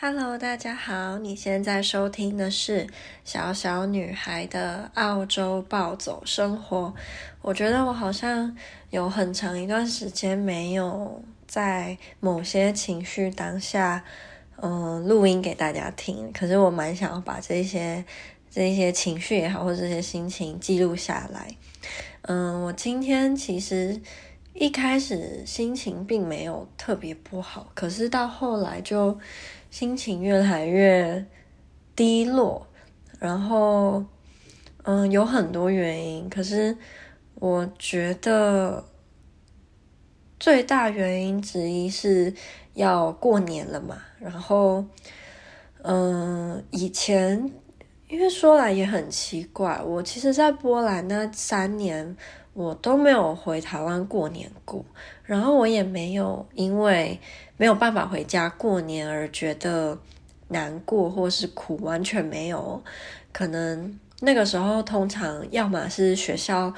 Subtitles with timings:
[0.00, 2.86] Hello，大家好，你现在收听的是
[3.24, 6.94] 小小女孩的澳洲暴走生活。
[7.42, 8.56] 我觉得我好像
[8.90, 14.04] 有很长一段时间没有在某些情绪当下，
[14.62, 16.30] 嗯，录音给大家听。
[16.32, 18.04] 可是我蛮想要把这些
[18.48, 21.48] 这些情绪也好，或者这些心情记录下来。
[22.22, 24.00] 嗯，我今天其实
[24.54, 29.18] 一开始心情并没有特别不好，可是到后来就。
[29.70, 31.24] 心情越来越
[31.94, 32.66] 低落，
[33.18, 34.04] 然后，
[34.84, 36.28] 嗯，有很多原因。
[36.30, 36.76] 可是，
[37.34, 38.84] 我觉得
[40.40, 42.32] 最大原因之一是
[42.74, 43.98] 要过年了嘛。
[44.18, 44.84] 然后，
[45.82, 47.52] 嗯，以前
[48.08, 52.16] 因为说来也很奇怪，我其实，在波兰那三年，
[52.52, 54.84] 我都没有回台湾过年过。
[55.24, 57.18] 然后，我也没有因为。
[57.60, 59.98] 没有办法回家过年而觉得
[60.46, 62.80] 难过或是苦，完全没有。
[63.32, 66.72] 可能那个时候通常要么是学校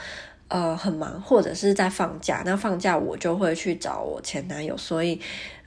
[0.49, 2.43] 呃很忙，或者是在放假。
[2.47, 5.21] 那放假我就会去找我前男友，所以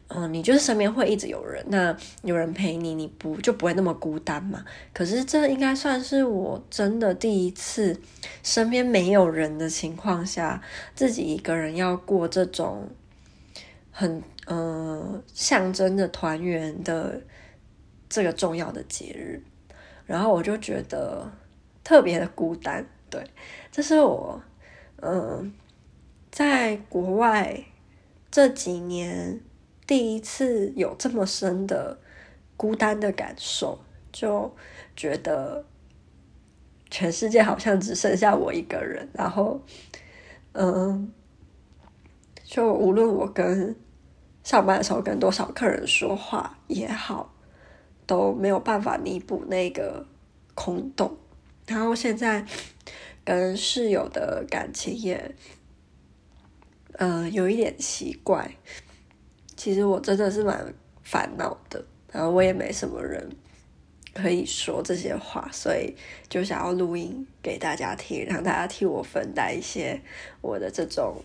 [0.07, 4.63] 嗯、你就是身边会一直有人，那有人陪你，你不就不会那么孤单嘛？
[4.93, 7.99] 可是这应该算是我真的第一次
[8.43, 10.61] 身边没有人的情况下，
[10.93, 12.89] 自己一个人要过这种
[13.91, 14.21] 很。
[14.45, 17.21] 嗯，象征着团圆的
[18.09, 19.41] 这个重要的节日，
[20.05, 21.31] 然后我就觉得
[21.81, 22.85] 特别的孤单。
[23.09, 23.23] 对，
[23.71, 24.41] 这是我
[25.01, 25.53] 嗯
[26.29, 27.57] 在国外
[28.29, 29.39] 这几年
[29.85, 31.99] 第一次有这么深的
[32.55, 33.79] 孤单的感受，
[34.11, 34.55] 就
[34.95, 35.65] 觉得
[36.89, 39.09] 全世界好像只剩下我一个人。
[39.13, 39.61] 然后，
[40.53, 41.11] 嗯，
[42.43, 43.75] 就无论我跟
[44.43, 47.33] 上班的时候跟多少客人说话也好，
[48.05, 50.05] 都没有办法弥补那个
[50.53, 51.17] 空洞。
[51.67, 52.45] 然后现在
[53.25, 55.35] 跟室友的感情也，
[56.93, 58.55] 嗯、有一点奇怪。
[59.63, 61.81] 其实我真的是蛮烦恼的，
[62.11, 63.33] 然后我也没什么人
[64.13, 65.95] 可以说这些话，所以
[66.27, 70.01] 就想要录音给大家听，让大家替我分担一些
[70.41, 71.15] 我的这种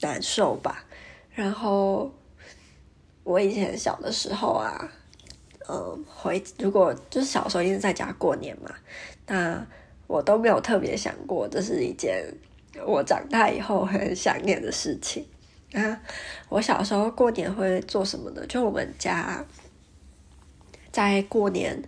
[0.00, 0.82] 难受吧。
[1.34, 2.10] 然后
[3.22, 4.90] 我以前小的时候啊，
[5.68, 8.74] 嗯，回如果就是小时候一直在家过年嘛，
[9.26, 9.66] 那
[10.06, 12.24] 我都没有特别想过这是一件
[12.86, 15.26] 我长大以后很想念的事情
[15.74, 16.00] 啊。
[16.48, 18.46] 我小时候过年会做什么呢？
[18.46, 19.44] 就我们家
[20.90, 21.82] 在过年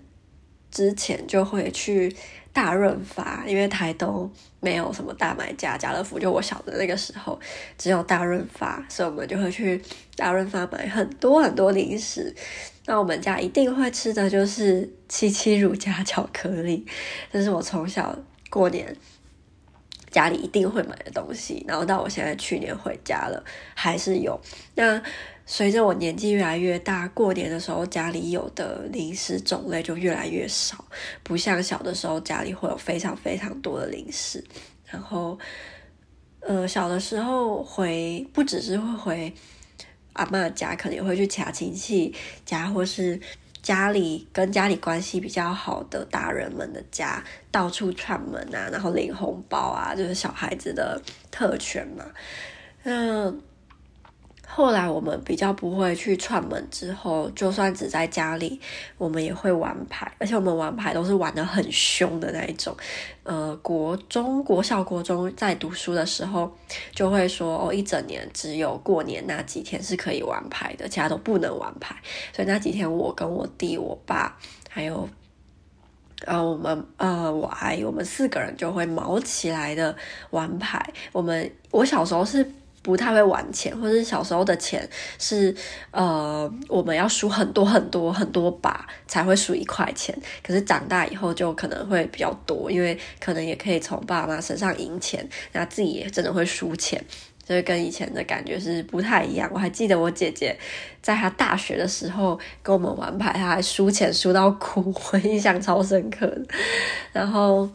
[0.70, 2.14] 之前就会去。
[2.56, 7.38] 大润发，因为台东没有什么大买家，家乐福就我小的那个时候
[7.76, 9.78] 只有大润发，所以我们就会去
[10.16, 12.34] 大润发买很多很多零食。
[12.86, 16.86] 那我们家一定会吃的就是七七乳加巧克力，
[17.30, 18.18] 这是我从小
[18.48, 18.96] 过年
[20.16, 21.62] 家里一定会买的东西。
[21.68, 23.44] 然后到我现在去年回家了，
[23.74, 24.40] 还是有
[24.74, 25.02] 那。
[25.48, 30.84] 随着我年纪越来越大，过年的时候家里有的零食种类就越来越少，
[31.22, 34.42] 不像小的时候家里会有非常非常多的零食。
[34.86, 35.38] 然后，
[36.40, 39.32] 呃，小的时候回不只是会回
[40.14, 42.12] 阿妈家，可能也会去其他亲戚
[42.44, 43.20] 家，或是
[43.66, 52.04] 家里跟家里关系比较好的大人们的家，到处串门啊，然后领红包啊，就是小孩子的特权嘛。
[52.84, 53.42] 嗯。
[54.48, 58.58] 后来我们比较不会去串门，之后就算只在家里，
[58.96, 62.74] 我们也会玩牌，而且我们玩牌都是玩的很凶的那一种。
[63.24, 66.50] 呃，国中、国小、国中在读书的时候，
[66.94, 71.96] 就会说哦，一整年只有过年那几天是可以玩牌的，其他都不能玩牌。
[72.32, 74.38] 所以那几天，我跟我弟、我爸
[74.70, 75.08] 还有
[76.24, 79.94] 呃我们呃我阿姨，我们四个人就会卯起来的
[80.30, 80.94] 玩牌。
[81.12, 82.48] 我们我小时候是。
[82.86, 84.88] 不太会玩钱，或者是小时候的钱
[85.18, 85.52] 是
[85.90, 90.16] 呃，我们要输很多很多很多把才会输一块钱。
[90.40, 97.04] 可是长大以后就可能会比较多，因为可能也可以从爸妈身上赢钱，那自己也真的会输钱，
[97.44, 99.50] 所以跟以前的感觉是不太一样。
[99.52, 100.56] 我还记得我姐姐
[101.02, 106.32] 在她大学的时候跟我们玩牌，她还输钱输到哭，我印象超深刻。
[107.12, 107.68] 然后。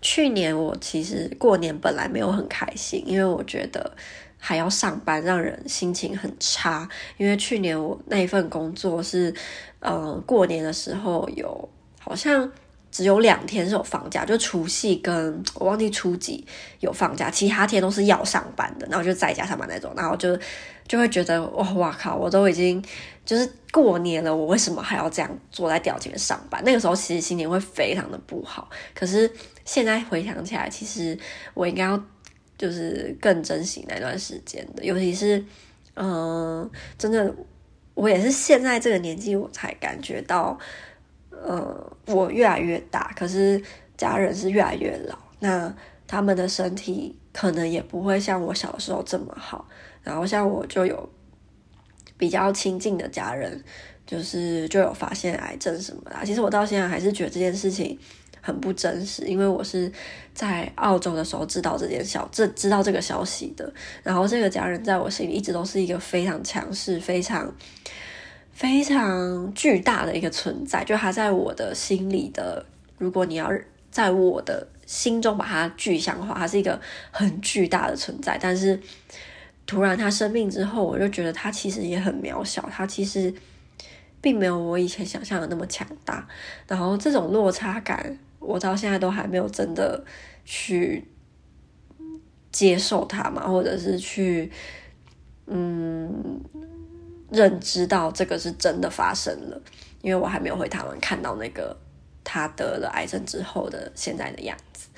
[0.00, 3.96] 去年我其实过年本来没有很开心，因为我觉得
[4.38, 6.88] 还要上班，让人心情很差。
[7.16, 9.30] 因为去年我那一份工作是，
[9.80, 11.68] 嗯、呃，过年的时候有
[11.98, 12.50] 好像
[12.90, 16.44] 只有两天是有放假，就除夕跟我忘记初几
[16.80, 20.36] 有放假，其他天都是要上班的，然后就在家上班那种，然后就
[20.86, 22.82] 就会觉得哇哇靠，我都已经
[23.26, 26.62] 就是过年了，我为什么还要这样坐在吊前面上班？
[26.64, 28.68] 那个时候其实心情会非常的不好。
[28.94, 29.30] 可是
[29.66, 31.16] 现在回想起来，其实
[31.52, 32.02] 我应该要
[32.56, 35.44] 就是更珍惜那段时间的，尤其是
[35.94, 37.34] 嗯、真的
[37.94, 40.58] 我也是现在这个年纪，我才感觉到。
[41.46, 43.62] 呃，我越来越大，可是
[43.96, 45.72] 家人是越来越老，那
[46.06, 49.66] 他们的身体可能也不会像我小时候这么好。
[50.02, 51.08] 然后像我就有
[52.16, 53.62] 比较亲近的家人，
[54.06, 56.16] 就是就有发现癌症什么的。
[56.24, 57.98] 其实我到现在还是觉得这件事情
[58.40, 59.92] 很不真实，因为我是
[60.34, 63.72] 在澳洲的时候知道这件消这知道这个消息的。
[64.02, 67.52] 然后这个家人在我心里一直都是一个非常强势、非常。
[68.58, 72.66] 非常巨大的一个存在，就他在我的心里的。
[72.98, 73.48] 如果你要
[73.88, 76.80] 在我的心中把它具象化，它是一个
[77.12, 78.36] 很巨大的存在。
[78.36, 78.80] 但是
[79.64, 83.32] 突然他生病之后，我就觉得他其实也很渺小，他其实
[84.20, 86.26] 并没有我以前想象的那么强大。
[86.66, 90.02] 然后这种落差感，我到现在都还没有真的
[90.44, 91.06] 去
[92.50, 94.50] 接受他嘛，或者是去
[95.46, 96.40] 嗯。
[97.30, 99.60] 认知到这个是真的发生了，
[100.00, 101.76] 因为我还没有回台湾看到那个
[102.24, 104.88] 他得了癌症之后的现在的样子，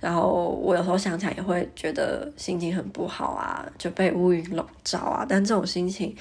[0.00, 5.24] 然后我有时候想起来也会觉得心情很不好啊，就被乌云笼罩啊。
[5.28, 6.16] 但这种心情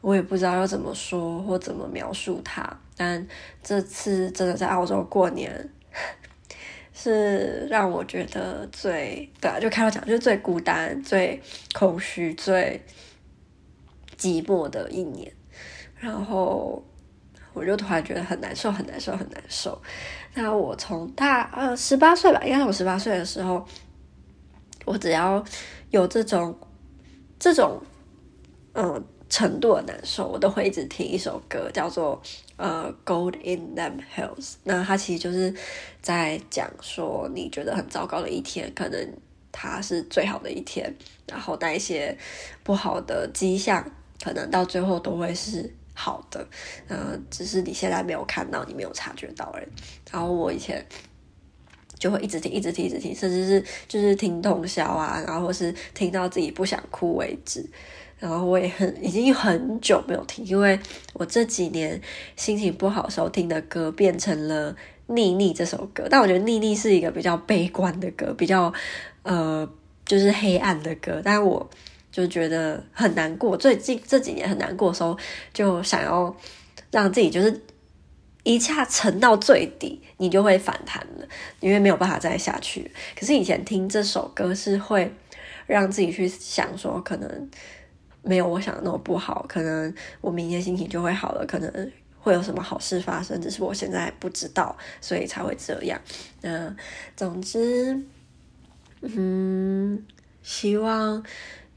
[0.00, 2.64] 我也不知道要怎么说或怎么描述它。
[2.96, 3.26] 但
[3.62, 5.68] 这次真的在澳洲过年，
[6.94, 11.40] 是让我觉得最对啊，就开头讲就是最孤单、最
[11.72, 12.80] 空虚、最。
[14.18, 15.32] 寂寞的一年，
[15.96, 16.82] 然后
[17.52, 19.80] 我就突然觉得很难受，很难受，很难受。
[20.34, 23.64] 那我从大呃十八岁吧，应该是我十八岁的时候，
[24.84, 25.42] 我只要
[25.90, 26.58] 有这种
[27.38, 27.80] 这种
[28.74, 32.20] 嗯、程度的难受，我都会一直听一首歌，叫做
[32.56, 34.52] 呃《Gold in Them Hills》。
[34.62, 35.52] 那它其实就是
[36.00, 39.12] 在讲说，你觉得很糟糕的一天，可能
[39.50, 40.94] 它是最好的一天，
[41.26, 42.16] 然后带一些
[42.62, 43.84] 不好的迹象。
[44.22, 46.46] 可能到最后都会是好的，
[46.88, 49.66] 嗯，只是你现在没有看到，你没有察觉到而已。
[50.10, 50.84] 然后我以前
[51.98, 57.64] 就会一直听，一直听，一直听，甚至是就是听通宵啊，然后或是听到自己不想哭为止。
[58.18, 60.78] 然后我也很已经很久没有听，因为
[61.12, 62.00] 我这几年
[62.36, 64.72] 心情不好时候听的歌变成了
[65.06, 68.72] 《逆逆》这首歌，但我觉得《逆逆》是一个比较悲观的歌，比较
[69.22, 69.68] 呃
[70.04, 71.68] 就是黑暗的歌，但是我。
[72.18, 75.16] 就觉得很难过，最近这几年很难过的时候，
[75.52, 76.34] 就想要
[76.90, 77.62] 让自己就是
[78.42, 81.28] 一下沉到最底，你就会反弹了，
[81.60, 82.90] 因为没有办法再下去。
[83.16, 85.14] 可是以前听这首歌是会
[85.68, 87.48] 让自己去想说，可能
[88.22, 96.00] 没有我想的那么不好，可能我明天心情就会好了，可能会有什么好事发生，只是我现在不知道，所以才会这样。
[96.40, 96.74] 那
[97.14, 98.02] 总之，
[99.02, 100.04] 嗯，
[100.42, 101.22] 希望。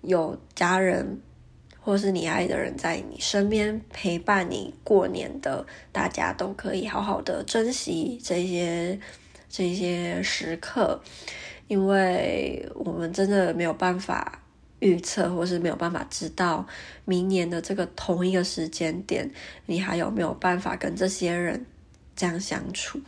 [0.01, 1.21] 有家人
[1.79, 8.99] 或是你爱的人在你身边陪伴你过年的，大家都可以好好的珍惜这些
[9.49, 11.01] 这些时刻，
[11.67, 14.43] 因为我们真的没有办法
[14.79, 16.65] 预测，或是没有办法知道
[17.05, 19.29] 明年的这个同一个时间点，
[19.65, 21.65] 你还有没有办法跟这些人
[22.15, 22.99] 这样相处，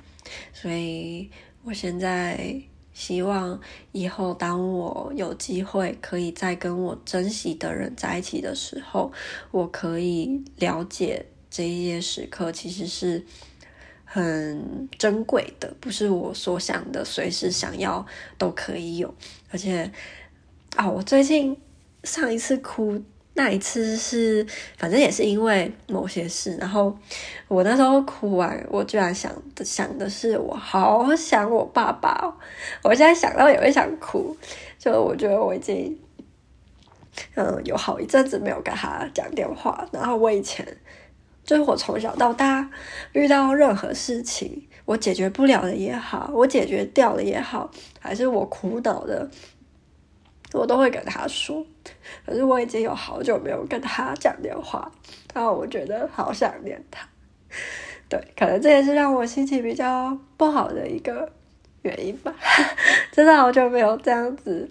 [0.52, 1.30] 所以
[1.64, 2.62] 我现在。
[2.94, 3.60] 希望
[3.92, 9.12] 以后当我有机会可以再跟我珍惜的人在一起的时候，
[9.52, 13.26] 我可以了解这一些时刻其实是
[14.06, 18.06] 很珍贵的，不是我所想的随时想要
[18.38, 19.14] 都可以有。
[19.50, 19.92] 而且
[20.76, 21.58] 啊，我最近
[22.04, 23.04] 上一次哭。
[23.36, 24.46] 那一次是，
[24.78, 26.96] 反正也是因为某些事，然后
[27.48, 32.32] 我那时候哭完，我居然想的想的是，我好想我爸爸，
[32.84, 34.38] 我现在想到也会想哭，
[34.78, 35.98] 就我觉得我已经，
[37.34, 40.64] 嗯，有好一阵子没有跟他讲电话，然后我以前，
[41.44, 42.70] 就是我从小到大
[43.14, 49.28] 遇到任何事情，我解决不了的也好，我解决掉了也好，还是我苦恼的。
[50.54, 51.66] 我都会跟他说，
[52.26, 54.92] 可是我已经有好久没有跟他讲电话，
[55.34, 57.08] 然后我觉得好想念他。
[58.10, 61.32] 对，可能这也是让我心情比较不好的一个
[61.82, 62.34] 原因吧。
[63.12, 64.70] 真的好久没有这样子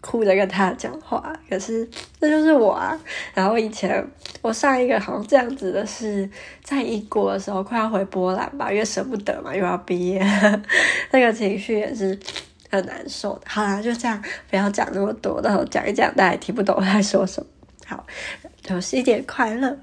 [0.00, 1.32] 哭着跟他讲话。
[1.48, 1.88] 可是
[2.20, 2.98] 这就是我啊。
[3.32, 4.04] 然后以前
[4.42, 6.28] 我上一个好像这样子的是
[6.62, 10.22] 在英国的时候，快要回波兰吧，因为舍不得嘛，又要毕业，
[11.12, 12.18] 那个情绪也是
[12.72, 13.42] 很难受的。
[13.46, 17.48] 好啦，就这样，不要讲那么多，然后讲一讲大家也听不懂我在说什么。
[17.86, 18.06] 好，
[18.66, 19.78] 除夕节快乐。